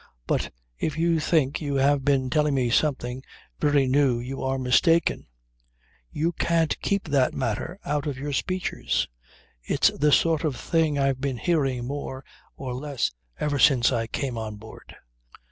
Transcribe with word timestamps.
"But 0.25 0.51
if 0.79 0.97
you 0.97 1.19
think 1.19 1.61
you 1.61 1.75
have 1.75 2.03
been 2.03 2.31
telling 2.31 2.55
me 2.55 2.71
something 2.71 3.21
very 3.59 3.85
new 3.85 4.17
you 4.17 4.41
are 4.41 4.57
mistaken. 4.57 5.27
You 6.09 6.31
can't 6.31 6.81
keep 6.81 7.07
that 7.09 7.35
matter 7.35 7.77
out 7.85 8.07
of 8.07 8.17
your 8.17 8.33
speeches. 8.33 9.07
It's 9.61 9.89
the 9.91 10.11
sort 10.11 10.43
of 10.43 10.55
thing 10.55 10.97
I've 10.97 11.21
been 11.21 11.37
hearing 11.37 11.85
more 11.85 12.25
or 12.57 12.73
less 12.73 13.11
ever 13.39 13.59
since 13.59 13.91
I 13.91 14.07
came 14.07 14.39
on 14.39 14.55
board." 14.55 14.95